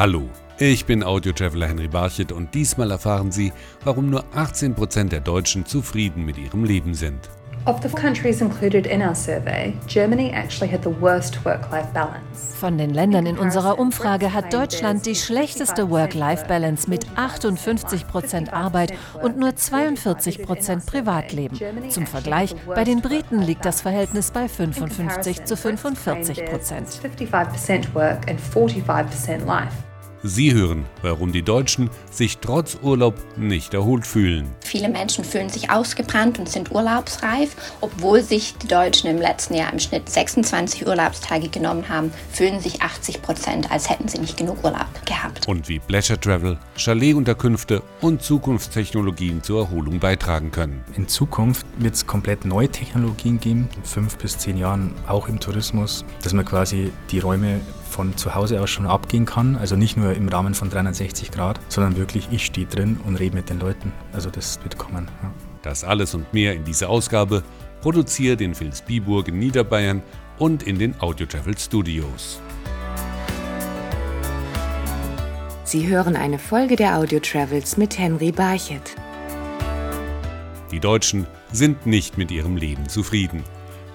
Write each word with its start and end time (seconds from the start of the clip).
Hallo, 0.00 0.30
ich 0.58 0.86
bin 0.86 1.04
Audio-Traveler 1.04 1.68
Henry 1.68 1.86
Barchet 1.86 2.32
und 2.32 2.54
diesmal 2.54 2.90
erfahren 2.90 3.30
Sie, 3.30 3.52
warum 3.84 4.08
nur 4.08 4.24
18% 4.34 5.10
der 5.10 5.20
Deutschen 5.20 5.66
zufrieden 5.66 6.24
mit 6.24 6.38
ihrem 6.38 6.64
Leben 6.64 6.94
sind. 6.94 7.28
Of 7.66 7.82
the 7.82 7.90
countries 7.90 8.40
included 8.40 8.86
in 8.86 9.02
our 9.02 9.14
survey, 9.14 9.74
Germany 9.86 10.30
actually 10.30 10.72
had 10.72 10.82
the 10.82 11.02
worst 11.02 11.44
work-life 11.44 11.92
balance. 11.92 12.56
Von 12.58 12.78
den 12.78 12.94
Ländern 12.94 13.26
in 13.26 13.36
unserer 13.36 13.78
Umfrage 13.78 14.32
hat 14.32 14.54
Deutschland 14.54 15.04
die 15.04 15.14
schlechteste 15.14 15.90
Work-Life-Balance 15.90 16.88
mit 16.88 17.06
58 17.16 18.08
Prozent 18.08 18.54
Arbeit 18.54 18.94
und 19.22 19.36
nur 19.36 19.54
42 19.54 20.42
Prozent 20.42 20.86
Privatleben. 20.86 21.58
Zum 21.90 22.06
Vergleich, 22.06 22.56
bei 22.66 22.84
den 22.84 23.02
Briten 23.02 23.42
liegt 23.42 23.66
das 23.66 23.82
Verhältnis 23.82 24.30
bei 24.30 24.48
55 24.48 25.44
zu 25.44 25.58
45 25.58 26.46
Prozent. 26.46 26.88
55% 30.24 30.26
work 30.26 30.26
and 30.26 30.26
45% 30.26 30.26
life. 30.26 30.28
Sie 30.28 30.52
hören, 30.52 30.84
warum 31.02 31.32
die 31.32 31.42
Deutschen 31.42 31.90
sich 32.10 32.38
trotz 32.38 32.78
Urlaub 32.82 33.14
nicht 33.36 33.74
erholt 33.74 34.06
fühlen. 34.06 34.48
Viele 34.64 34.88
Menschen 34.88 35.24
fühlen 35.24 35.48
sich 35.48 35.70
ausgebrannt 35.70 36.38
und 36.38 36.48
sind 36.48 36.70
urlaubsreif. 36.70 37.56
Obwohl 37.80 38.22
sich 38.22 38.54
die 38.58 38.68
Deutschen 38.68 39.10
im 39.10 39.18
letzten 39.18 39.54
Jahr 39.54 39.72
im 39.72 39.78
Schnitt 39.78 40.08
26 40.08 40.86
Urlaubstage 40.86 41.48
genommen 41.48 41.88
haben, 41.88 42.12
fühlen 42.32 42.60
sich 42.60 42.82
80 42.82 43.22
Prozent, 43.22 43.70
als 43.70 43.88
hätten 43.88 44.08
sie 44.08 44.18
nicht 44.18 44.36
genug 44.36 44.62
Urlaub 44.64 45.06
gehabt. 45.06 45.48
Und 45.48 45.68
wie 45.68 45.78
Pleasure 45.78 46.20
Travel, 46.20 46.58
Chaletunterkünfte 46.76 47.82
und 48.00 48.22
Zukunftstechnologien 48.22 49.42
zur 49.42 49.60
Erholung 49.60 49.98
beitragen 49.98 50.50
können. 50.50 50.84
In 50.96 51.08
Zukunft 51.08 51.66
wird 51.78 51.94
es 51.94 52.06
komplett 52.06 52.44
neue 52.44 52.68
Technologien 52.68 53.40
geben, 53.40 53.68
in 53.76 53.84
fünf 53.84 54.16
bis 54.18 54.38
zehn 54.38 54.56
Jahren 54.56 54.94
auch 55.06 55.28
im 55.28 55.40
Tourismus, 55.40 56.04
dass 56.22 56.32
man 56.32 56.44
quasi 56.44 56.92
die 57.10 57.18
Räume 57.20 57.60
von 57.90 58.16
zu 58.16 58.34
Hause 58.34 58.60
aus 58.60 58.70
schon 58.70 58.86
abgehen 58.86 59.26
kann. 59.26 59.56
Also 59.56 59.76
nicht 59.76 59.96
nur 59.96 60.14
im 60.14 60.28
Rahmen 60.28 60.54
von 60.54 60.70
360 60.70 61.30
Grad, 61.30 61.60
sondern 61.68 61.96
wirklich 61.96 62.28
ich 62.30 62.46
stehe 62.46 62.66
drin 62.66 62.98
und 63.04 63.16
rede 63.16 63.36
mit 63.36 63.50
den 63.50 63.60
Leuten. 63.60 63.92
Also 64.12 64.30
das 64.30 64.62
wird 64.62 64.78
kommen. 64.78 65.10
Ja. 65.22 65.32
Das 65.62 65.84
alles 65.84 66.14
und 66.14 66.32
mehr 66.32 66.54
in 66.54 66.64
dieser 66.64 66.88
Ausgabe, 66.88 67.42
produziert 67.82 68.40
in 68.40 68.58
Vilsbiburg 68.58 69.28
in 69.28 69.38
Niederbayern 69.38 70.02
und 70.38 70.62
in 70.62 70.78
den 70.78 70.98
Audio 71.00 71.26
Travel 71.26 71.58
Studios. 71.58 72.40
Sie 75.64 75.86
hören 75.86 76.16
eine 76.16 76.38
Folge 76.38 76.76
der 76.76 76.96
Audio 76.96 77.20
Travels 77.20 77.76
mit 77.76 77.98
Henry 77.98 78.32
Barchet. 78.32 78.96
Die 80.72 80.80
Deutschen 80.80 81.26
sind 81.52 81.86
nicht 81.86 82.18
mit 82.18 82.30
ihrem 82.30 82.56
Leben 82.56 82.88
zufrieden. 82.88 83.44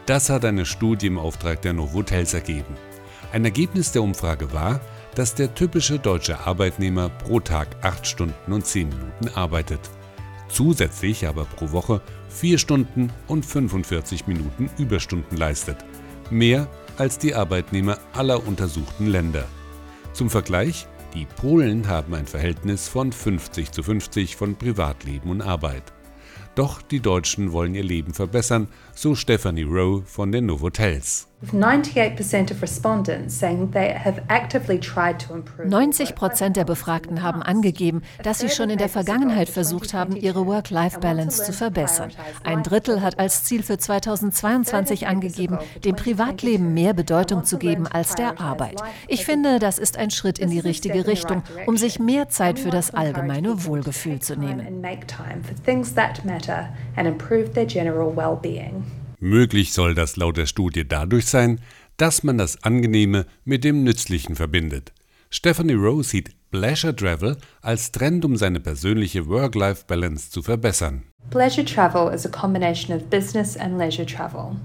Das 0.06 0.30
hat 0.30 0.46
eine 0.46 0.66
Studie 0.66 1.08
im 1.08 1.18
Auftrag 1.18 1.62
der 1.64 1.74
Novotels 1.74 2.34
ergeben. 2.34 2.76
Ein 3.36 3.44
Ergebnis 3.44 3.92
der 3.92 4.02
Umfrage 4.02 4.54
war, 4.54 4.80
dass 5.14 5.36
der 5.36 5.54
typische 5.54 6.00
deutsche 6.00 6.40
Arbeitnehmer 6.40 7.10
pro 7.10 7.42
Tag 7.42 7.68
8 7.82 8.08
Stunden 8.08 8.54
und 8.54 8.66
10 8.66 8.88
Minuten 8.88 9.28
arbeitet. 9.36 9.82
Zusätzlich 10.48 11.28
aber 11.28 11.44
pro 11.44 11.74
Woche 11.74 12.00
4 12.30 12.58
Stunden 12.58 13.12
und 13.28 13.46
45 13.46 14.28
Minuten 14.28 14.70
Überstunden 14.78 15.36
leistet. 15.36 15.76
Mehr 16.30 16.70
als 16.96 17.18
die 17.18 17.36
Arbeitnehmer 17.36 17.98
aller 18.14 18.48
untersuchten 18.48 19.08
Länder. 19.08 19.44
Zum 20.14 20.30
Vergleich, 20.30 20.88
die 21.14 21.26
Polen 21.26 21.90
haben 21.90 22.14
ein 22.14 22.28
Verhältnis 22.28 22.88
von 22.88 23.12
50 23.12 23.70
zu 23.70 23.84
50 23.84 24.38
von 24.38 24.56
Privatleben 24.56 25.30
und 25.30 25.42
Arbeit. 25.42 25.92
Doch 26.56 26.82
die 26.82 27.02
Deutschen 27.02 27.52
wollen 27.52 27.76
ihr 27.76 27.84
Leben 27.84 28.14
verbessern, 28.14 28.70
so 28.94 29.14
Stephanie 29.14 29.64
Rowe 29.64 30.04
von 30.06 30.32
den 30.32 30.46
Novotels. 30.46 31.28
With 31.42 31.52
98% 31.52 32.50
of 32.50 32.62
respondents 32.62 33.36
saying 33.36 33.72
they 33.72 33.94
have 33.94 34.24
actively 34.30 34.80
tried 34.80 35.20
to 35.20 35.34
improve. 35.34 35.68
90 35.68 36.16
Prozent 36.16 36.56
der 36.56 36.64
Befragten 36.64 37.22
haben 37.22 37.44
angegeben, 37.44 38.04
dass 38.24 38.40
sie 38.40 38.48
schon 38.48 38.70
in 38.70 38.78
der 38.78 38.88
Vergangenheit 38.88 39.50
versucht 39.50 39.94
haben, 39.94 40.16
ihre 40.16 40.48
Work-Life-Balance 40.48 41.44
zu 41.44 41.52
verbessern. 41.52 42.12
Ein 42.46 42.64
Drittel 42.64 43.02
hat 43.02 43.20
als 43.20 43.44
Ziel 43.44 43.64
für 43.64 43.78
2022 43.78 45.08
angegeben, 45.08 45.60
dem 45.84 45.98
Privatleben 45.98 46.74
mehr 46.74 46.94
Bedeutung 46.94 47.44
zu 47.44 47.58
geben 47.58 47.86
als 47.86 48.16
der 48.16 48.40
Arbeit. 48.40 48.82
Ich 49.10 49.26
finde, 49.26 49.60
das 49.60 49.78
ist 49.78 49.98
ein 49.98 50.12
Schritt 50.12 50.40
in 50.40 50.50
die 50.50 50.60
richtige 50.60 51.06
Richtung, 51.06 51.44
um 51.66 51.76
sich 51.76 52.00
mehr 52.00 52.30
Zeit 52.30 52.60
für 52.60 52.70
das 52.70 52.94
allgemeine 52.94 53.66
Wohlgefühl 53.66 54.20
zu 54.20 54.38
nehmen. 54.38 54.82
Möglich 59.26 59.74
soll 59.74 59.96
das 59.96 60.18
laut 60.18 60.38
der 60.38 60.46
Studie 60.46 60.88
dadurch 60.88 61.26
sein, 61.26 61.60
dass 61.98 62.22
man 62.22 62.38
das 62.38 62.64
Angenehme 62.64 63.26
mit 63.44 63.64
dem 63.64 63.84
Nützlichen 63.84 64.36
verbindet. 64.36 64.94
Stephanie 65.32 65.74
Rowe 65.74 66.04
sieht 66.04 66.36
Pleasure 66.52 66.96
Travel 66.96 67.36
als 67.64 67.92
Trend, 67.92 68.24
um 68.24 68.38
seine 68.38 68.60
persönliche 68.60 69.28
Work-Life-Balance 69.28 70.30
zu 70.30 70.44
verbessern. 70.44 71.06
Pleasure 71.32 71.66
travel 71.66 72.14
is 72.14 72.28
a 72.28 72.30
combination 72.30 72.96
of 72.96 73.10
business 73.10 73.58
and 73.58 73.80
leisure 73.80 74.06
travel. 74.06 74.58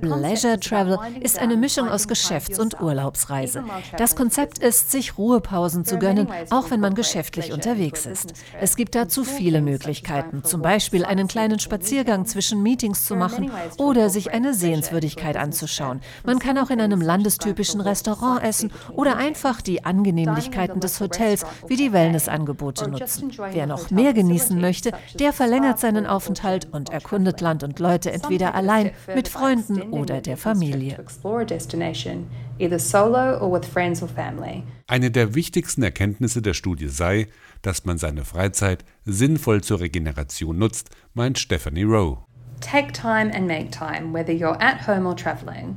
Leisure 0.00 0.54
is 0.54 0.60
Travel 0.60 0.98
ist 1.20 1.38
eine 1.38 1.56
Mischung 1.56 1.88
aus 1.88 2.08
Geschäfts- 2.08 2.58
und. 2.58 2.78
Urlaubsreise. 2.80 3.64
Das. 3.96 4.14
Konzept 4.18 4.58
ist, 4.58 4.90
sich 4.90 5.16
Ruhepausen 5.16 5.84
zu 5.84 5.98
gönnen, 5.98 6.28
auch 6.50 6.70
wenn 6.70 6.80
man 6.80 6.94
geschäftlich 6.94 7.52
unterwegs 7.52 8.04
ist. 8.04 8.32
Es 8.60 8.74
gibt 8.74 8.94
dazu 8.94 9.22
viele 9.22 9.60
Möglichkeiten, 9.60 10.42
zum 10.42 10.60
Beispiel 10.60 11.04
einen 11.04 11.28
kleinen 11.28 11.60
Spaziergang 11.60 12.26
zwischen 12.26 12.62
Meetings 12.62 13.04
zu 13.04 13.14
machen 13.14 13.50
oder 13.76 14.10
sich 14.10 14.32
eine 14.32 14.54
Sehenswürdigkeit 14.54 15.36
anzuschauen. 15.36 16.00
Man 16.24 16.40
kann 16.40 16.58
auch 16.58 16.70
in 16.70 16.80
einem 16.80 17.00
landestypischen 17.00 17.80
Restaurant 17.80 18.42
essen 18.42 18.72
oder 18.92 19.16
einfach 19.16 19.60
die 19.60 19.84
Angenehmlichkeiten 19.84 20.80
des 20.80 21.00
Hotels 21.00 21.44
wie 21.68 21.76
die 21.76 21.92
Wellnessangebote 21.92 22.88
nutzen. 22.88 23.32
Wer 23.52 23.66
noch 23.66 23.90
mehr 23.90 24.14
genießen 24.14 24.60
möchte, 24.60 24.92
der 25.18 25.32
verlängert 25.32 25.78
seinen 25.78 26.06
Aufenthalt 26.06 26.68
und 26.72 26.90
erkundet 26.90 27.40
Land 27.40 27.62
und 27.62 27.78
Leute 27.78 28.10
entweder 28.10 28.54
allein, 28.54 28.90
mit 29.14 29.28
Freunden 29.28 29.77
oder 29.90 30.20
der 30.20 30.36
Familie. 30.36 30.96
To 30.96 31.02
explore 31.02 31.42
a 31.42 31.44
destination, 31.44 32.28
either 32.58 32.78
solo 32.78 33.38
or 33.38 33.52
with 33.52 33.66
friends 33.66 34.02
or 34.02 34.08
family. 34.08 34.62
Eine 34.86 35.10
der 35.10 35.34
wichtigsten 35.34 35.82
Erkenntnisse 35.82 36.42
der 36.42 36.54
Studie 36.54 36.88
sei, 36.88 37.28
dass 37.62 37.84
man 37.84 37.98
seine 37.98 38.24
Freizeit 38.24 38.84
sinnvoll 39.04 39.62
zur 39.62 39.80
Regeneration 39.80 40.58
nutzt, 40.58 40.90
meint 41.14 41.38
Stephanie 41.38 41.84
Rowe. 41.84 42.24
Take 42.60 42.92
time 42.92 43.32
and 43.34 43.46
make 43.46 43.70
time, 43.70 44.12
whether 44.12 44.32
you're 44.32 44.60
at 44.60 44.86
home 44.86 45.06
or 45.06 45.14
traveling. 45.14 45.76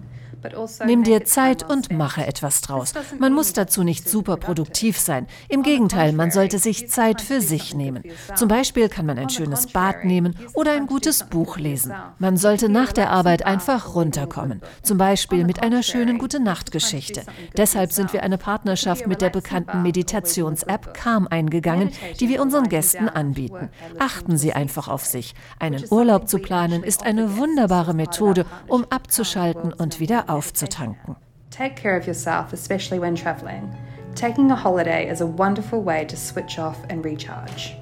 Nimm 0.86 1.04
dir 1.04 1.26
Zeit 1.26 1.70
und 1.70 1.92
mache 1.92 2.26
etwas 2.26 2.62
draus. 2.62 2.94
Man 3.20 3.34
muss 3.34 3.54
dazu 3.54 3.84
nicht 3.84 4.10
super 4.10 4.38
produktiv 4.38 5.00
sein. 5.00 5.28
Im 5.50 5.64
Gegenteil, 5.64 6.14
man 6.14 6.32
sollte 6.32 6.60
sich 6.60 6.90
Zeit 6.90 7.22
für 7.22 7.42
sich 7.42 7.74
nehmen. 7.74 8.04
Zum 8.36 8.48
Beispiel 8.48 8.90
kann 8.90 9.06
man 9.06 9.18
ein 9.18 9.30
schönes 9.30 9.68
Bad 9.68 10.06
nehmen 10.06 10.36
oder 10.54 10.72
ein 10.74 10.88
gutes 10.88 11.24
Buch 11.24 11.58
lesen. 11.58 11.94
Man 12.20 12.38
sollte 12.38 12.70
nach 12.70 12.92
der 12.92 13.12
Arbeit 13.12 13.46
einfach 13.46 13.96
runterkommen. 13.96 14.62
Zum 14.82 14.98
Beispiel 14.98 15.46
mit 15.46 15.62
einer 15.62 15.84
schönen 15.84 16.18
Gute-Nacht-Geschichte. 16.18 17.24
Deshalb 17.56 17.92
sind 17.92 18.14
wir 18.14 18.24
eine 18.24 18.38
Partnerschaft 18.38 19.08
mit 19.08 19.22
der 19.22 19.30
bekannten 19.30 19.82
Meditations-App 19.82 20.94
Calm 20.94 21.28
eingegangen, 21.30 21.92
die 22.20 22.30
wir 22.30 22.42
unseren 22.42 22.70
Gästen 22.70 23.10
anbieten. 23.10 23.70
Achten 24.00 24.38
Sie 24.38 24.54
einfach 24.54 24.88
auf 24.88 25.06
sich. 25.06 25.34
Einen 25.60 25.84
Urlaub 25.90 26.28
zu 26.28 26.40
planen 26.40 26.84
ist 26.84 27.04
eine 27.04 27.38
wunderbare 27.38 27.94
Methode, 27.94 28.46
um 28.68 28.86
abzuschalten 28.90 29.74
und 29.74 30.00
wieder 30.00 30.30
aufzutanken. 30.32 31.16
Take 31.50 31.76
care 31.76 31.98
of 31.98 32.08
yourself, 32.08 32.54
especially 32.54 33.02
when 33.02 33.16
traveling. 33.16 33.70
Taking 34.16 34.52
a 34.52 34.56
holiday 34.56 35.10
is 35.10 35.22
a 35.22 35.28
wonderful 35.28 35.84
way 35.84 36.06
to 36.06 36.16
switch 36.16 36.58
off 36.58 36.78
and 36.90 37.04
recharge. 37.06 37.76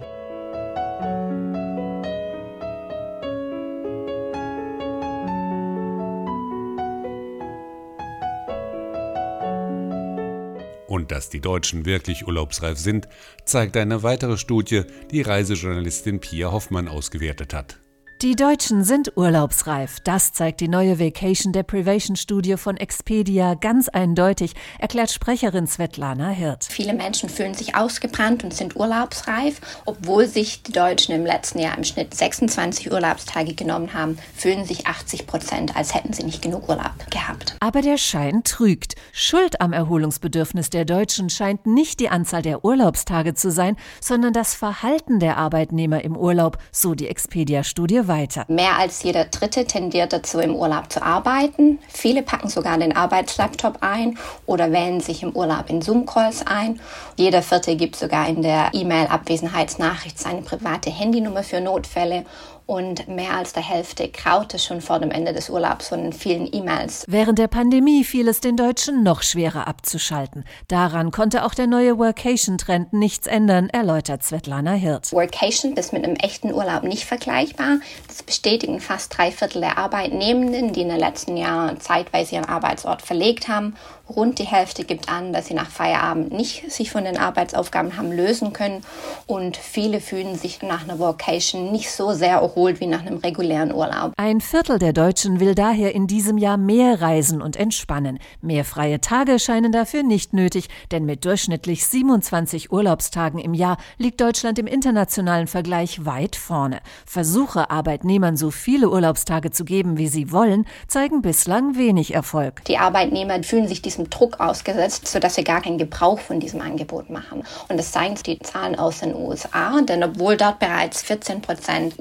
Und 10.88 11.12
dass 11.12 11.30
die 11.30 11.40
Deutschen 11.40 11.86
wirklich 11.86 12.28
urlaubsreif 12.28 12.80
sind, 12.80 13.08
zeigt 13.46 13.78
eine 13.78 14.02
weitere 14.02 14.38
Studie, 14.38 14.84
die 15.12 15.22
Reisejournalistin 15.22 16.20
Pia 16.20 16.52
Hoffmann 16.52 16.88
ausgewertet 16.88 17.54
hat. 17.54 17.78
Die 18.22 18.36
Deutschen 18.36 18.84
sind 18.84 19.16
urlaubsreif. 19.16 20.02
Das 20.02 20.34
zeigt 20.34 20.60
die 20.60 20.68
neue 20.68 21.00
Vacation 21.00 21.54
Deprivation 21.54 22.18
Studie 22.18 22.58
von 22.58 22.76
Expedia 22.76 23.54
ganz 23.54 23.88
eindeutig, 23.88 24.56
erklärt 24.78 25.10
Sprecherin 25.10 25.68
Svetlana 25.68 26.28
Hirt. 26.28 26.66
Viele 26.70 26.94
Menschen 26.94 27.30
fühlen 27.30 27.54
sich 27.54 27.76
ausgebrannt 27.78 28.44
und 28.44 28.54
sind 28.54 28.76
urlaubsreif. 28.76 29.62
Obwohl 29.86 30.28
sich 30.28 30.64
die 30.64 30.74
Deutschen 30.74 31.16
im 31.16 31.26
letzten 31.26 31.60
Jahr 31.60 31.78
im 31.78 31.86
Schnitt 31.86 32.14
26 32.14 32.92
Urlaubstage 32.92 33.54
genommen 33.54 33.94
haben, 33.94 34.18
fühlen 34.36 34.66
sich 34.66 34.86
80 34.86 35.26
Prozent, 35.26 35.78
als 35.78 35.96
hätten 35.96 36.12
sie 36.12 36.24
nicht 36.24 36.42
genug 36.42 36.68
Urlaub 36.68 37.10
gehabt. 37.12 37.56
Aber 37.62 37.82
der 37.82 37.98
Schein 37.98 38.44
trügt. 38.44 38.96
Schuld 39.14 39.62
am 39.62 39.72
Erholungsbedürfnis 39.72 40.70
der 40.70 40.84
Deutschen 40.84 41.30
scheint 41.30 41.66
nicht 41.66 42.02
die 42.02 42.10
Anzahl 42.10 42.42
der 42.42 42.66
Urlaubstage 42.66 43.34
zu 43.34 43.50
sein, 43.50 43.78
sondern 44.02 44.34
das 44.34 44.56
Verhalten 44.56 45.22
der 45.22 45.38
Arbeitnehmer 45.38 46.04
im 46.04 46.18
Urlaub, 46.18 46.58
so 46.74 46.96
die 46.96 47.08
Expedia-Studie 47.08 48.09
weiter. 48.10 48.44
Mehr 48.50 48.78
als 48.78 49.04
jeder 49.04 49.24
Dritte 49.26 49.64
tendiert 49.64 50.12
dazu, 50.12 50.40
im 50.40 50.54
Urlaub 50.54 50.92
zu 50.92 51.02
arbeiten. 51.02 51.80
Viele 51.88 52.22
packen 52.22 52.50
sogar 52.50 52.78
den 52.78 52.94
Arbeitslaptop 52.94 53.78
ein 53.80 54.18
oder 54.46 54.74
wählen 54.74 55.00
sich 55.00 55.24
im 55.24 55.32
Urlaub 55.32 55.70
in 55.70 55.82
Zoom-Calls 55.82 56.46
ein. 56.46 56.82
Jeder 57.16 57.42
Vierte 57.42 57.78
gibt 57.78 57.96
sogar 57.96 58.28
in 58.28 58.42
der 58.42 58.72
E-Mail-Abwesenheitsnachricht 58.74 60.20
seine 60.20 60.42
private 60.42 60.90
Handynummer 60.90 61.44
für 61.44 61.62
Notfälle 61.62 62.26
und 62.70 63.08
mehr 63.08 63.34
als 63.34 63.54
der 63.54 63.68
Hälfte 63.68 64.10
kraute 64.10 64.60
schon 64.60 64.80
vor 64.80 65.00
dem 65.00 65.10
Ende 65.10 65.34
des 65.34 65.50
Urlaubs 65.50 65.88
von 65.88 66.14
vielen 66.14 66.48
E-Mails. 66.54 67.04
Während 67.08 67.40
der 67.40 67.48
Pandemie 67.48 68.04
fiel 68.04 68.28
es 68.28 68.42
den 68.42 68.58
Deutschen 68.58 69.02
noch 69.02 69.24
schwerer 69.24 69.68
abzuschalten. 69.68 70.46
Daran 70.68 71.10
konnte 71.10 71.46
auch 71.46 71.56
der 71.56 71.66
neue 71.66 71.98
Workation-Trend 71.98 72.94
nichts 72.94 73.26
ändern, 73.26 73.70
erläutert 73.70 74.22
Svetlana 74.22 74.74
Hirt. 74.74 75.12
Workation 75.12 75.74
ist 75.78 75.94
mit 75.94 76.04
einem 76.04 76.16
echten 76.18 76.54
Urlaub 76.54 76.84
nicht 76.84 77.06
vergleichbar. 77.06 77.80
Das 78.08 78.22
bestätigen 78.22 78.80
fast 78.80 79.18
drei 79.18 79.32
Viertel 79.32 79.62
der 79.62 79.80
Arbeitnehmenden, 79.80 80.72
die 80.72 80.82
in 80.82 80.90
den 80.90 81.00
letzten 81.00 81.38
Jahren 81.38 81.82
zeitweise 81.82 82.36
ihren 82.36 82.46
Arbeitsort 82.46 83.02
verlegt 83.02 83.48
haben 83.48 83.74
Rund 84.10 84.40
die 84.40 84.48
Hälfte 84.48 84.84
gibt 84.84 85.08
an, 85.08 85.34
dass 85.34 85.48
sie 85.48 85.54
nach 85.54 85.70
Feierabend 85.70 86.34
nicht 86.34 86.72
sich 86.72 86.92
von 86.92 87.04
den 87.04 87.18
Arbeitsaufgaben 87.18 87.96
haben 87.96 88.12
lösen 88.12 88.54
können 88.54 88.84
und 89.28 89.56
viele 89.56 90.02
fühlen 90.02 90.36
sich 90.36 90.62
nach 90.64 90.84
einer 90.84 90.98
Vocation 90.98 91.72
nicht 91.72 91.92
so 91.92 92.14
sehr 92.14 92.38
erholt 92.38 92.59
wie 92.68 92.88
nach 92.88 93.06
einem 93.06 93.18
regulären 93.18 93.74
Urlaub. 93.74 94.14
Ein 94.18 94.42
Viertel 94.42 94.80
der 94.80 94.94
Deutschen 94.94 95.40
will 95.40 95.56
daher 95.56 95.96
in 95.96 96.08
diesem 96.08 96.38
Jahr 96.38 96.58
mehr 96.58 97.02
reisen 97.02 97.42
und 97.42 97.56
entspannen. 97.56 98.20
Mehr 98.42 98.66
freie 98.66 99.02
Tage 99.02 99.40
scheinen 99.40 99.72
dafür 99.72 100.04
nicht 100.04 100.34
nötig, 100.34 100.68
denn 100.92 101.06
mit 101.06 101.26
durchschnittlich 101.26 101.86
27 101.86 102.72
Urlaubstagen 102.72 103.40
im 103.40 103.54
Jahr 103.54 103.78
liegt 103.98 104.22
Deutschland 104.22 104.60
im 104.60 104.68
internationalen 104.68 105.48
Vergleich 105.48 106.06
weit 106.06 106.36
vorne. 106.36 106.80
Versuche, 107.06 107.70
Arbeitnehmern 107.70 108.38
so 108.38 108.52
viele 108.52 108.90
Urlaubstage 108.90 109.52
zu 109.52 109.66
geben, 109.66 109.98
wie 109.98 110.08
sie 110.08 110.32
wollen, 110.32 110.66
zeigen 110.88 111.22
bislang 111.22 111.78
wenig 111.78 112.14
Erfolg. 112.14 112.64
Die 112.66 112.78
Arbeitnehmer 112.78 113.42
fühlen 113.44 113.68
sich 113.68 113.82
diesem 113.82 114.10
Druck 114.10 114.40
ausgesetzt, 114.40 115.08
sodass 115.08 115.36
sie 115.36 115.44
gar 115.44 115.62
keinen 115.62 115.78
Gebrauch 115.78 116.20
von 116.20 116.40
diesem 116.40 116.62
Angebot 116.62 117.10
machen. 117.10 117.44
Und 117.68 117.78
das 117.78 117.92
zeigen 117.92 118.16
die 118.26 118.40
Zahlen 118.40 118.78
aus 118.78 119.00
den 119.00 119.16
USA, 119.16 119.82
denn 119.82 120.04
obwohl 120.04 120.38
dort 120.38 120.60
bereits 120.60 121.02
14 121.02 121.42
Prozent 121.42 121.98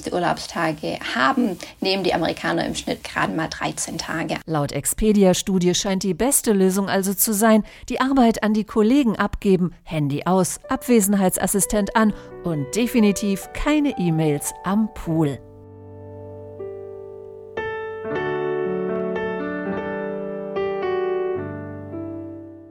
unbegrenzte 0.00 0.12
Urlaubstage 0.12 0.98
haben, 1.14 1.58
nehmen 1.80 2.04
die 2.04 2.14
Amerikaner 2.14 2.66
im 2.66 2.74
Schnitt 2.74 3.04
gerade 3.04 3.34
mal 3.34 3.48
13 3.48 3.98
Tage. 3.98 4.38
Laut 4.46 4.72
Expedia-Studie 4.72 5.74
scheint 5.74 6.02
die 6.02 6.14
beste 6.14 6.52
Lösung 6.52 6.88
also 6.88 7.14
zu 7.14 7.32
sein, 7.32 7.64
die 7.88 8.00
Arbeit 8.00 8.42
an 8.42 8.54
die 8.54 8.64
Kollegen 8.64 9.16
abgeben, 9.16 9.72
Handy 9.82 10.22
aus, 10.24 10.60
Abwesenheitsassistent 10.68 11.96
an 11.96 12.12
und 12.44 12.74
definitiv 12.74 13.48
keine 13.52 13.98
E-Mails 13.98 14.52
am 14.64 14.88
Pool. 14.94 15.38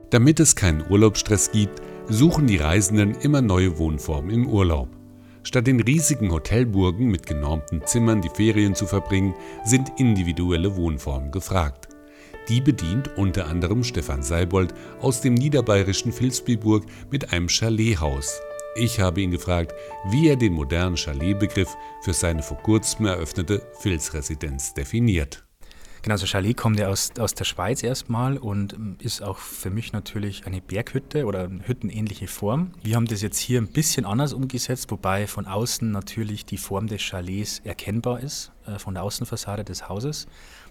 Damit 0.10 0.40
es 0.40 0.56
keinen 0.56 0.84
Urlaubsstress 0.90 1.52
gibt, 1.52 1.82
suchen 2.08 2.48
die 2.48 2.58
Reisenden 2.58 3.14
immer 3.14 3.44
neue 3.44 3.78
Wohnformen 3.78 4.32
im 4.32 4.48
Urlaub. 4.48 4.99
Statt 5.50 5.68
in 5.68 5.80
riesigen 5.80 6.32
Hotelburgen 6.32 7.08
mit 7.08 7.26
genormten 7.26 7.84
Zimmern 7.84 8.22
die 8.22 8.30
Ferien 8.30 8.76
zu 8.76 8.86
verbringen, 8.86 9.34
sind 9.66 9.92
individuelle 9.98 10.76
Wohnformen 10.76 11.32
gefragt. 11.32 11.88
Die 12.50 12.62
bedient 12.62 13.18
unter 13.18 13.48
anderem 13.48 13.84
Stefan 13.84 14.22
Seibold 14.22 14.76
aus 15.02 15.22
dem 15.22 15.34
niederbayerischen 15.34 16.14
Vilsbiburg 16.14 16.86
mit 17.10 17.34
einem 17.34 17.48
Chalethaus. 17.48 18.40
Ich 18.76 19.00
habe 19.00 19.22
ihn 19.22 19.32
gefragt, 19.32 19.74
wie 20.12 20.28
er 20.28 20.36
den 20.36 20.54
modernen 20.54 20.98
Chaletbegriff 20.98 21.76
für 22.04 22.14
seine 22.14 22.44
vor 22.44 22.58
kurzem 22.58 23.08
eröffnete 23.08 23.64
Vilsresidenz 23.82 24.76
definiert. 24.76 25.49
Genau, 26.02 26.16
so 26.16 26.26
Chalet 26.26 26.56
kommt 26.56 26.80
ja 26.80 26.88
aus, 26.88 27.12
aus 27.20 27.34
der 27.34 27.44
Schweiz 27.44 27.84
erstmal 27.84 28.38
und 28.38 28.74
ähm, 28.74 28.96
ist 29.00 29.22
auch 29.22 29.38
für 29.38 29.70
mich 29.70 29.92
natürlich 29.92 30.46
eine 30.46 30.62
Berghütte 30.62 31.26
oder 31.26 31.44
eine 31.44 31.68
hüttenähnliche 31.68 32.28
Form. 32.28 32.72
Wir 32.82 32.96
haben 32.96 33.06
das 33.06 33.22
jetzt 33.22 33.38
hier 33.38 33.60
ein 33.60 33.68
bisschen 33.68 34.06
anders 34.06 34.32
umgesetzt, 34.32 34.92
wobei 34.92 35.28
von 35.28 35.46
außen 35.46 35.92
natürlich 35.92 36.46
die 36.46 36.58
Form 36.58 36.88
des 36.88 37.02
Chalets 37.02 37.60
erkennbar 37.66 38.22
ist, 38.22 38.52
äh, 38.66 38.80
von 38.80 38.94
der 38.94 39.04
Außenfassade 39.04 39.66
des 39.66 39.90
Hauses. 39.90 40.28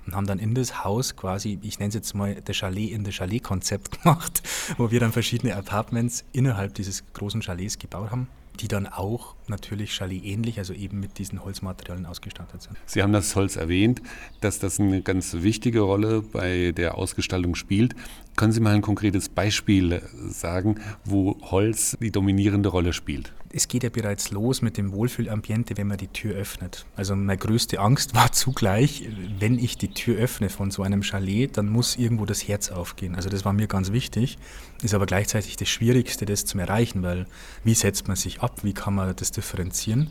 Und 0.06 0.14
haben 0.14 0.26
dann 0.26 0.38
in 0.38 0.54
das 0.54 0.84
Haus 0.84 1.16
quasi, 1.16 1.58
ich 1.60 1.78
nenne 1.78 1.88
es 1.88 1.94
jetzt 1.94 2.14
mal 2.14 2.40
das 2.42 2.56
Chalet 2.56 2.92
in 2.92 3.04
das 3.04 3.14
Chalet-Konzept 3.14 4.02
gemacht, 4.02 4.42
wo 4.78 4.90
wir 4.90 5.00
dann 5.00 5.12
verschiedene 5.12 5.54
Apartments 5.54 6.24
innerhalb 6.32 6.74
dieses 6.74 7.04
großen 7.12 7.42
Chalets 7.42 7.78
gebaut 7.78 8.10
haben 8.10 8.28
die 8.60 8.68
dann 8.68 8.86
auch 8.86 9.34
natürlich 9.46 9.92
Chalet 9.94 10.24
ähnlich, 10.24 10.58
also 10.58 10.72
eben 10.72 11.00
mit 11.00 11.18
diesen 11.18 11.44
Holzmaterialien 11.44 12.06
ausgestattet 12.06 12.62
sind. 12.62 12.76
Sie 12.86 13.02
haben 13.02 13.12
das 13.12 13.34
Holz 13.36 13.56
erwähnt, 13.56 14.02
dass 14.40 14.58
das 14.58 14.80
eine 14.80 15.02
ganz 15.02 15.34
wichtige 15.34 15.80
Rolle 15.80 16.22
bei 16.22 16.72
der 16.72 16.96
Ausgestaltung 16.96 17.54
spielt. 17.54 17.94
Können 18.36 18.52
Sie 18.52 18.60
mal 18.60 18.74
ein 18.74 18.82
konkretes 18.82 19.28
Beispiel 19.28 20.02
sagen, 20.28 20.76
wo 21.04 21.40
Holz 21.42 21.96
die 22.00 22.12
dominierende 22.12 22.68
Rolle 22.68 22.92
spielt? 22.92 23.32
Es 23.50 23.68
geht 23.68 23.82
ja 23.82 23.88
bereits 23.88 24.30
los 24.30 24.60
mit 24.60 24.76
dem 24.76 24.92
Wohlfühlambiente, 24.92 25.76
wenn 25.76 25.86
man 25.86 25.96
die 25.96 26.08
Tür 26.08 26.34
öffnet. 26.34 26.84
Also 26.96 27.16
meine 27.16 27.38
größte 27.38 27.80
Angst 27.80 28.14
war 28.16 28.32
zugleich, 28.32 29.08
wenn 29.38 29.58
ich 29.58 29.78
die 29.78 29.88
Tür 29.88 30.18
öffne 30.18 30.48
von 30.48 30.70
so 30.70 30.82
einem 30.82 31.02
Chalet, 31.02 31.56
dann 31.56 31.68
muss 31.68 31.96
irgendwo 31.96 32.26
das 32.26 32.46
Herz 32.46 32.70
aufgehen. 32.70 33.14
Also 33.14 33.28
das 33.28 33.44
war 33.44 33.52
mir 33.52 33.66
ganz 33.66 33.92
wichtig, 33.92 34.38
ist 34.82 34.94
aber 34.94 35.06
gleichzeitig 35.06 35.56
das 35.56 35.68
Schwierigste, 35.68 36.26
das 36.26 36.44
zu 36.44 36.58
erreichen, 36.58 37.02
weil 37.02 37.26
wie 37.64 37.74
setzt 37.74 38.08
man 38.08 38.16
sich 38.16 38.40
ab, 38.40 38.64
wie 38.64 38.74
kann 38.74 38.94
man 38.94 39.14
das 39.16 39.32
differenzieren? 39.32 40.10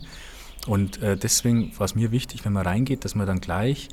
Und 0.66 1.00
äh, 1.02 1.16
deswegen 1.16 1.72
war 1.78 1.84
es 1.84 1.94
mir 1.94 2.10
wichtig, 2.10 2.44
wenn 2.44 2.52
man 2.52 2.66
reingeht, 2.66 3.04
dass 3.04 3.14
man 3.14 3.26
dann 3.26 3.40
gleich 3.40 3.88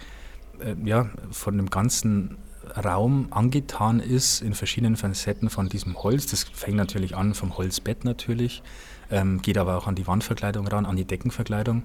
äh, 0.60 0.76
ja, 0.84 1.10
von 1.32 1.58
dem 1.58 1.70
ganzen 1.70 2.38
Raum 2.84 3.28
angetan 3.32 4.00
ist 4.00 4.42
in 4.42 4.54
verschiedenen 4.54 4.96
Facetten 4.96 5.50
von 5.50 5.70
diesem 5.70 6.02
Holz. 6.02 6.28
Das 6.28 6.44
fängt 6.44 6.78
natürlich 6.78 7.16
an 7.16 7.34
vom 7.34 7.58
Holzbett 7.58 8.04
natürlich, 8.04 8.64
ähm, 9.12 9.42
geht 9.42 9.58
aber 9.58 9.78
auch 9.78 9.88
an 9.88 9.96
die 9.96 10.08
Wandverkleidung 10.08 10.68
ran, 10.68 10.86
an 10.86 10.96
die 10.96 11.06
Deckenverkleidung. 11.06 11.84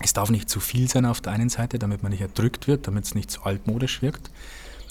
Es 0.00 0.12
darf 0.12 0.30
nicht 0.30 0.50
zu 0.50 0.60
viel 0.60 0.88
sein 0.88 1.06
auf 1.06 1.20
der 1.20 1.32
einen 1.32 1.48
Seite, 1.48 1.78
damit 1.78 2.02
man 2.02 2.10
nicht 2.10 2.20
erdrückt 2.20 2.66
wird, 2.66 2.86
damit 2.86 3.04
es 3.04 3.14
nicht 3.14 3.30
zu 3.30 3.42
altmodisch 3.42 4.02
wirkt. 4.02 4.30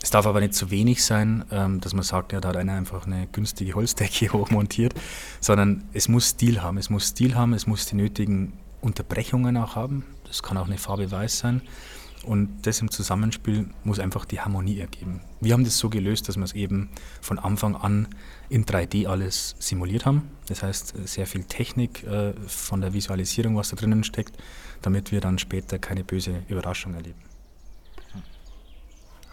Es 0.01 0.09
darf 0.09 0.25
aber 0.25 0.41
nicht 0.41 0.53
zu 0.53 0.69
wenig 0.69 1.03
sein, 1.03 1.45
ähm, 1.49 1.79
dass 1.79 1.93
man 1.93 2.03
sagt, 2.03 2.33
ja, 2.33 2.41
da 2.41 2.49
hat 2.49 2.57
einer 2.57 2.73
einfach 2.73 3.05
eine 3.05 3.27
günstige 3.31 3.73
Holzdecke 3.73 4.29
hochmontiert, 4.33 4.93
sondern 5.39 5.85
es 5.93 6.09
muss 6.09 6.29
Stil 6.29 6.61
haben. 6.61 6.77
Es 6.77 6.89
muss 6.89 7.07
Stil 7.07 7.35
haben, 7.35 7.53
es 7.53 7.67
muss 7.67 7.85
die 7.85 7.95
nötigen 7.95 8.53
Unterbrechungen 8.81 9.55
auch 9.55 9.75
haben. 9.75 10.05
Das 10.25 10.43
kann 10.43 10.57
auch 10.57 10.65
eine 10.67 10.77
Farbe 10.77 11.09
weiß 11.09 11.39
sein. 11.39 11.61
Und 12.23 12.65
das 12.65 12.79
im 12.79 12.89
Zusammenspiel 12.89 13.67
muss 13.83 13.99
einfach 13.99 14.23
die 14.23 14.39
Harmonie 14.39 14.79
ergeben. 14.79 15.21
Wir 15.41 15.53
haben 15.53 15.65
das 15.65 15.77
so 15.77 15.89
gelöst, 15.89 16.29
dass 16.29 16.37
wir 16.37 16.45
es 16.45 16.53
eben 16.53 16.89
von 17.21 17.37
Anfang 17.37 17.75
an 17.75 18.07
in 18.49 18.65
3D 18.65 19.07
alles 19.07 19.55
simuliert 19.59 20.05
haben. 20.05 20.29
Das 20.47 20.63
heißt, 20.63 20.93
sehr 21.05 21.27
viel 21.27 21.43
Technik 21.43 22.03
äh, 22.03 22.33
von 22.47 22.79
der 22.79 22.93
Visualisierung, 22.93 23.57
was 23.57 23.69
da 23.69 23.75
drinnen 23.75 24.05
steckt, 24.05 24.37
damit 24.81 25.11
wir 25.11 25.19
dann 25.19 25.37
später 25.37 25.79
keine 25.79 26.05
böse 26.05 26.43
Überraschung 26.47 26.93
erleben. 26.93 27.19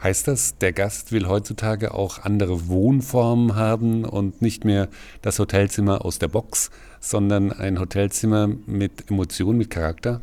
Heißt 0.03 0.29
das, 0.29 0.57
der 0.57 0.73
Gast 0.73 1.13
will 1.13 1.29
heutzutage 1.29 1.93
auch 1.93 2.21
andere 2.21 2.69
Wohnformen 2.69 3.55
haben 3.55 4.07
und 4.07 4.41
nicht 4.41 4.65
mehr 4.65 4.89
das 5.21 5.39
Hotelzimmer 5.39 6.05
aus 6.07 6.19
der 6.19 6.29
Box, 6.29 6.71
sondern 7.01 7.53
ein 7.53 7.79
Hotelzimmer 7.79 8.49
mit 8.67 9.11
Emotion, 9.11 9.59
mit 9.59 9.69
Charakter? 9.69 10.23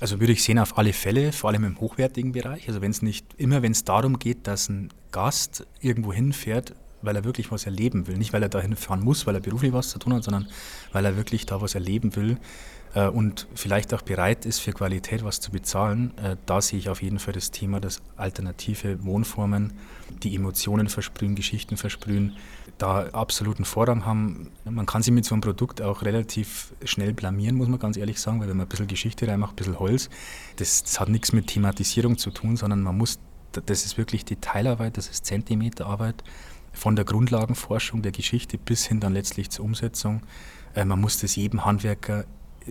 Also 0.00 0.20
würde 0.20 0.32
ich 0.32 0.42
sehen 0.42 0.58
auf 0.58 0.76
alle 0.76 0.92
Fälle, 0.92 1.32
vor 1.32 1.50
allem 1.50 1.64
im 1.64 1.80
hochwertigen 1.80 2.32
Bereich. 2.32 2.68
Also 2.68 2.80
wenn 2.80 2.90
es 2.90 3.02
nicht, 3.02 3.26
immer 3.36 3.62
wenn 3.62 3.72
es 3.72 3.84
darum 3.84 4.18
geht, 4.18 4.46
dass 4.46 4.68
ein 4.68 4.90
Gast 5.12 5.66
irgendwo 5.80 6.12
hinfährt, 6.12 6.74
weil 7.02 7.16
er 7.16 7.24
wirklich 7.24 7.50
was 7.50 7.66
erleben 7.66 8.06
will. 8.06 8.16
Nicht, 8.16 8.32
weil 8.32 8.42
er 8.42 8.48
da 8.48 8.60
hinfahren 8.60 9.02
muss, 9.02 9.26
weil 9.26 9.34
er 9.34 9.40
beruflich 9.40 9.72
was 9.72 9.90
zu 9.90 9.98
tun 9.98 10.14
hat, 10.14 10.24
sondern 10.24 10.48
weil 10.92 11.04
er 11.04 11.16
wirklich 11.16 11.46
da 11.46 11.60
was 11.60 11.74
erleben 11.74 12.16
will 12.16 12.38
äh, 12.94 13.06
und 13.06 13.46
vielleicht 13.54 13.92
auch 13.94 14.02
bereit 14.02 14.46
ist, 14.46 14.60
für 14.60 14.72
Qualität 14.72 15.24
was 15.24 15.40
zu 15.40 15.50
bezahlen. 15.50 16.16
Äh, 16.18 16.36
da 16.46 16.60
sehe 16.60 16.78
ich 16.78 16.88
auf 16.88 17.02
jeden 17.02 17.18
Fall 17.18 17.34
das 17.34 17.50
Thema, 17.50 17.80
dass 17.80 18.02
alternative 18.16 19.04
Wohnformen, 19.04 19.74
die 20.22 20.34
Emotionen 20.34 20.88
versprühen, 20.88 21.34
Geschichten 21.34 21.76
versprühen, 21.76 22.36
da 22.78 23.06
absoluten 23.10 23.64
Vorrang 23.64 24.04
haben. 24.04 24.50
Man 24.64 24.86
kann 24.86 25.02
sich 25.02 25.12
mit 25.12 25.24
so 25.24 25.34
einem 25.34 25.42
Produkt 25.42 25.80
auch 25.80 26.02
relativ 26.02 26.72
schnell 26.84 27.12
blamieren, 27.12 27.56
muss 27.56 27.68
man 27.68 27.78
ganz 27.78 27.96
ehrlich 27.96 28.20
sagen, 28.20 28.40
weil 28.40 28.48
wenn 28.48 28.56
man 28.56 28.66
ein 28.66 28.68
bisschen 28.68 28.86
Geschichte 28.86 29.28
reinmacht, 29.28 29.52
ein 29.52 29.56
bisschen 29.56 29.78
Holz, 29.78 30.10
das, 30.56 30.82
das 30.82 31.00
hat 31.00 31.08
nichts 31.08 31.32
mit 31.32 31.46
Thematisierung 31.46 32.18
zu 32.18 32.30
tun, 32.30 32.56
sondern 32.56 32.82
man 32.82 32.96
muss, 32.96 33.18
das 33.52 33.84
ist 33.84 33.96
wirklich 33.96 34.24
Detailarbeit, 34.24 34.96
das 34.96 35.08
ist 35.08 35.24
Zentimeterarbeit 35.24 36.24
von 36.72 36.96
der 36.96 37.04
Grundlagenforschung 37.04 38.02
der 38.02 38.12
Geschichte 38.12 38.58
bis 38.58 38.86
hin 38.86 39.00
dann 39.00 39.14
letztlich 39.14 39.50
zur 39.50 39.64
Umsetzung. 39.64 40.22
Äh, 40.74 40.84
man 40.84 41.00
muss 41.00 41.18
das 41.20 41.36
jedem 41.36 41.64
Handwerker 41.64 42.24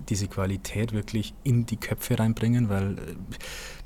diese 0.10 0.28
Qualität 0.28 0.92
wirklich 0.92 1.34
in 1.44 1.66
die 1.66 1.78
Köpfe 1.78 2.20
reinbringen, 2.20 2.70
weil 2.70 2.94
äh, 2.94 3.16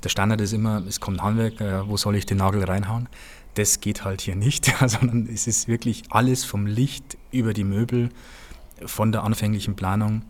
der 0.02 0.08
Standard 0.08 0.40
ist 0.40 0.52
immer, 0.52 0.82
es 0.86 1.00
kommt 1.00 1.20
ein 1.20 1.24
Handwerker, 1.24 1.88
wo 1.88 1.96
soll 1.96 2.16
ich 2.16 2.26
den 2.26 2.38
Nagel 2.38 2.64
reinhauen? 2.64 3.08
Das 3.58 3.80
geht 3.80 4.04
halt 4.04 4.20
hier 4.20 4.36
nicht, 4.36 4.66
sondern 4.86 5.26
es 5.26 5.46
ist 5.46 5.68
wirklich 5.68 6.04
alles 6.10 6.44
vom 6.44 6.66
Licht 6.66 7.18
über 7.32 7.52
die 7.52 7.64
Möbel, 7.64 8.10
von 8.86 9.10
der 9.10 9.24
anfänglichen 9.24 9.74
Planung 9.74 10.22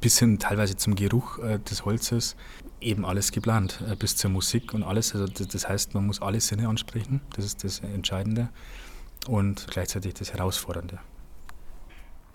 bis 0.00 0.18
hin 0.18 0.38
teilweise 0.38 0.76
zum 0.76 0.94
Geruch 0.94 1.38
äh, 1.38 1.58
des 1.58 1.84
Holzes, 1.84 2.36
eben 2.80 3.04
alles 3.04 3.30
geplant, 3.30 3.82
äh, 3.88 3.94
bis 3.94 4.16
zur 4.16 4.30
Musik 4.30 4.74
und 4.74 4.82
alles. 4.82 5.14
Also 5.14 5.26
das, 5.26 5.48
das, 5.48 5.68
heißt, 5.68 5.94
man 5.94 6.06
muss 6.06 6.20
alle 6.22 6.40
Sinne 6.40 6.68
ansprechen, 6.68 7.20
das 7.34 7.44
ist 7.44 7.62
das 7.62 7.80
Entscheidende 7.80 8.48
und 9.28 9.66
gleichzeitig 9.70 10.14
das 10.14 10.32
Herausfordernde. 10.32 10.98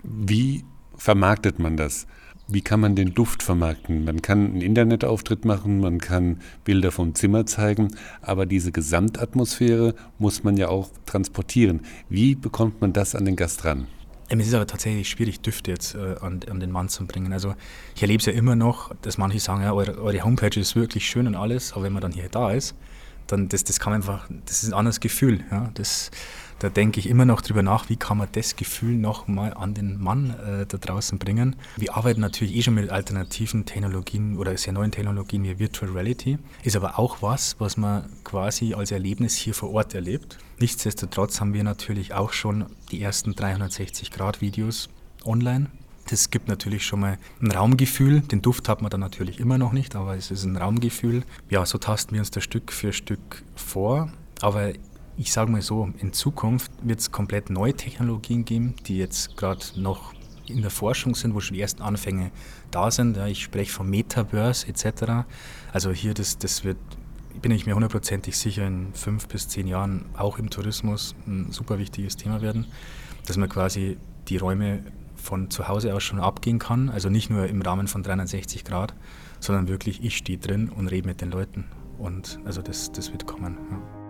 Wie 0.02 0.64
vermarktet 0.96 1.58
man 1.58 1.76
das? 1.76 2.06
Wie 2.48 2.60
kann 2.60 2.80
man 2.80 2.96
den 2.96 3.14
Duft 3.14 3.42
vermarkten? 3.42 4.04
Man 4.04 4.20
kann 4.20 4.46
einen 4.46 4.60
Internetauftritt 4.60 5.44
machen, 5.44 5.80
man 5.80 5.98
kann 5.98 6.40
Bilder 6.64 6.90
vom 6.90 7.14
Zimmer 7.14 7.46
zeigen, 7.46 7.94
aber 8.20 8.46
diese 8.46 8.72
Gesamtatmosphäre 8.72 9.94
muss 10.18 10.42
man 10.42 10.56
ja 10.56 10.68
auch 10.68 10.90
transportieren. 11.06 11.80
Wie 12.08 12.34
bekommt 12.34 12.80
man 12.80 12.92
das 12.92 13.14
an 13.14 13.24
den 13.24 13.36
Gast 13.36 13.64
ran? 13.64 13.86
Es 14.28 14.46
ist 14.46 14.54
aber 14.54 14.66
tatsächlich 14.66 15.08
schwierig, 15.08 15.40
Düfte 15.40 15.70
jetzt 15.70 15.94
äh, 15.94 16.16
an, 16.20 16.40
an, 16.50 16.58
den 16.58 16.70
Mann 16.70 16.88
zu 16.88 17.06
bringen. 17.06 17.32
Also 17.32 17.54
ich 17.94 18.02
erlebe 18.02 18.20
es 18.20 18.26
ja 18.26 18.32
immer 18.32 18.56
noch, 18.56 18.94
dass 19.02 19.18
manche 19.18 19.38
sagen, 19.38 19.62
ja, 19.62 19.72
eure, 19.72 20.00
eure, 20.00 20.24
Homepage 20.24 20.58
ist 20.58 20.74
wirklich 20.74 21.06
schön 21.06 21.26
und 21.26 21.34
alles, 21.34 21.74
aber 21.74 21.84
wenn 21.84 21.92
man 21.92 22.00
dann 22.00 22.12
hier 22.12 22.28
da 22.30 22.50
ist, 22.50 22.74
dann 23.26 23.48
das, 23.48 23.64
das 23.64 23.80
kann 23.80 23.92
einfach, 23.92 24.28
das 24.46 24.62
ist 24.62 24.70
ein 24.70 24.74
anderes 24.74 25.00
Gefühl. 25.00 25.44
Ja? 25.50 25.70
Das, 25.74 26.10
da 26.62 26.68
denke 26.68 27.00
ich 27.00 27.08
immer 27.08 27.24
noch 27.24 27.40
drüber 27.40 27.62
nach, 27.62 27.88
wie 27.88 27.96
kann 27.96 28.18
man 28.18 28.28
das 28.30 28.54
Gefühl 28.54 28.94
nochmal 28.94 29.52
an 29.54 29.74
den 29.74 30.00
Mann 30.00 30.30
äh, 30.30 30.64
da 30.64 30.78
draußen 30.78 31.18
bringen. 31.18 31.56
Wir 31.76 31.96
arbeiten 31.96 32.20
natürlich 32.20 32.54
eh 32.54 32.62
schon 32.62 32.74
mit 32.74 32.88
alternativen 32.90 33.66
Technologien 33.66 34.38
oder 34.38 34.56
sehr 34.56 34.72
neuen 34.72 34.92
Technologien 34.92 35.42
wie 35.42 35.58
Virtual 35.58 35.90
Reality, 35.90 36.38
ist 36.62 36.76
aber 36.76 37.00
auch 37.00 37.20
was, 37.20 37.56
was 37.58 37.76
man 37.76 38.08
quasi 38.22 38.74
als 38.74 38.92
Erlebnis 38.92 39.34
hier 39.34 39.54
vor 39.54 39.72
Ort 39.72 39.94
erlebt. 39.94 40.38
Nichtsdestotrotz 40.60 41.40
haben 41.40 41.52
wir 41.52 41.64
natürlich 41.64 42.14
auch 42.14 42.32
schon 42.32 42.66
die 42.92 43.02
ersten 43.02 43.32
360-Grad-Videos 43.32 44.88
online. 45.24 45.66
Das 46.08 46.30
gibt 46.30 46.48
natürlich 46.48 46.84
schon 46.84 47.00
mal 47.00 47.18
ein 47.40 47.50
Raumgefühl. 47.50 48.20
Den 48.20 48.42
Duft 48.42 48.68
hat 48.68 48.82
man 48.82 48.90
dann 48.90 49.00
natürlich 49.00 49.38
immer 49.38 49.58
noch 49.58 49.72
nicht, 49.72 49.94
aber 49.94 50.16
es 50.16 50.30
ist 50.30 50.44
ein 50.44 50.56
Raumgefühl. 50.56 51.22
Ja, 51.48 51.64
so 51.64 51.78
tasten 51.78 52.12
wir 52.12 52.20
uns 52.20 52.30
da 52.30 52.40
Stück 52.40 52.72
für 52.72 52.92
Stück 52.92 53.42
vor. 53.54 54.10
Aber 54.40 54.72
ich 55.16 55.32
sage 55.32 55.50
mal 55.50 55.62
so, 55.62 55.90
in 55.98 56.12
Zukunft 56.12 56.72
wird 56.82 57.00
es 57.00 57.12
komplett 57.12 57.50
neue 57.50 57.74
Technologien 57.74 58.44
geben, 58.44 58.74
die 58.86 58.98
jetzt 58.98 59.36
gerade 59.36 59.64
noch 59.76 60.12
in 60.46 60.62
der 60.62 60.70
Forschung 60.70 61.14
sind, 61.14 61.34
wo 61.34 61.40
schon 61.40 61.54
die 61.54 61.60
ersten 61.60 61.82
Anfänge 61.82 62.30
da 62.70 62.90
sind. 62.90 63.16
Ja, 63.16 63.26
ich 63.26 63.42
spreche 63.42 63.72
vom 63.72 63.88
Metaverse 63.88 64.66
etc. 64.66 65.24
Also 65.72 65.92
hier, 65.92 66.14
das, 66.14 66.38
das 66.38 66.64
wird, 66.64 66.78
bin 67.40 67.52
ich 67.52 67.66
mir 67.66 67.74
hundertprozentig 67.74 68.36
sicher, 68.36 68.66
in 68.66 68.92
fünf 68.94 69.28
bis 69.28 69.48
zehn 69.48 69.66
Jahren 69.66 70.06
auch 70.16 70.38
im 70.38 70.50
Tourismus 70.50 71.14
ein 71.26 71.52
super 71.52 71.78
wichtiges 71.78 72.16
Thema 72.16 72.42
werden, 72.42 72.66
dass 73.26 73.36
man 73.36 73.48
quasi 73.48 73.98
die 74.28 74.36
Räume 74.36 74.82
von 75.22 75.50
zu 75.50 75.68
Hause 75.68 75.94
aus 75.94 76.02
schon 76.02 76.20
abgehen 76.20 76.58
kann, 76.58 76.90
also 76.90 77.08
nicht 77.08 77.30
nur 77.30 77.46
im 77.46 77.62
Rahmen 77.62 77.86
von 77.86 78.02
360 78.02 78.64
Grad, 78.64 78.94
sondern 79.40 79.68
wirklich 79.68 80.04
ich 80.04 80.16
stehe 80.16 80.38
drin 80.38 80.68
und 80.68 80.88
rede 80.88 81.08
mit 81.08 81.20
den 81.20 81.30
Leuten. 81.30 81.64
Und 81.98 82.40
also 82.44 82.60
das, 82.62 82.92
das 82.92 83.12
wird 83.12 83.26
kommen. 83.26 83.56
Ja. 83.70 84.02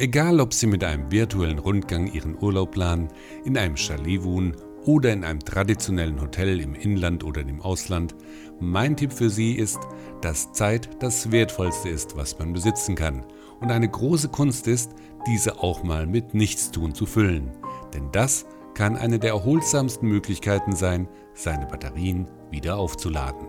Egal, 0.00 0.38
ob 0.40 0.54
Sie 0.54 0.68
mit 0.68 0.84
einem 0.84 1.10
virtuellen 1.10 1.58
Rundgang 1.58 2.12
Ihren 2.12 2.40
Urlaub 2.40 2.72
planen, 2.72 3.08
in 3.44 3.58
einem 3.58 3.76
Chalet 3.76 4.22
wohnen 4.22 4.54
oder 4.84 5.12
in 5.12 5.24
einem 5.24 5.40
traditionellen 5.40 6.20
Hotel 6.20 6.60
im 6.60 6.74
Inland 6.74 7.24
oder 7.24 7.40
im 7.40 7.60
Ausland, 7.60 8.14
mein 8.60 8.96
Tipp 8.96 9.12
für 9.12 9.28
Sie 9.28 9.54
ist, 9.54 9.80
dass 10.20 10.52
Zeit 10.52 10.88
das 11.00 11.32
Wertvollste 11.32 11.88
ist, 11.88 12.16
was 12.16 12.38
man 12.38 12.52
besitzen 12.52 12.94
kann 12.94 13.24
und 13.60 13.70
eine 13.70 13.88
große 13.88 14.28
Kunst 14.28 14.66
ist, 14.66 14.92
diese 15.26 15.60
auch 15.60 15.82
mal 15.82 16.06
mit 16.06 16.34
Nichtstun 16.34 16.94
zu 16.94 17.06
füllen. 17.06 17.50
Denn 17.94 18.10
das 18.12 18.46
kann 18.74 18.96
eine 18.96 19.18
der 19.18 19.30
erholsamsten 19.30 20.08
Möglichkeiten 20.08 20.74
sein, 20.74 21.08
seine 21.34 21.66
Batterien 21.66 22.28
wieder 22.50 22.76
aufzuladen. 22.76 23.48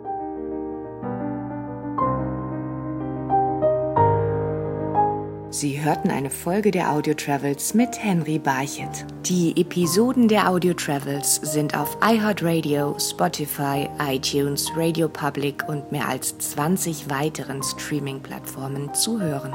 Sie 5.51 5.83
hörten 5.83 6.11
eine 6.11 6.29
Folge 6.29 6.69
der 6.69 6.91
Audio 6.91 7.15
Travels 7.15 7.73
mit 7.73 8.01
Henry 8.01 8.37
Barchet. 8.37 9.05
Die 9.25 9.59
Episoden 9.59 10.27
der 10.27 10.47
Audio 10.47 10.75
Travels 10.75 11.35
sind 11.43 11.75
auf 11.75 11.97
iHeartRadio, 12.03 12.95
Spotify, 12.99 13.89
iTunes, 13.99 14.71
Radio 14.75 15.09
Public 15.09 15.67
und 15.67 15.91
mehr 15.91 16.07
als 16.07 16.37
20 16.37 17.09
weiteren 17.09 17.63
Streaming-Plattformen 17.63 18.93
zu 18.93 19.19
hören. 19.19 19.51